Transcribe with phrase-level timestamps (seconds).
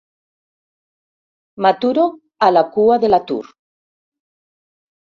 [1.67, 2.07] M'aturo
[2.49, 3.43] a la cua de l'Atur.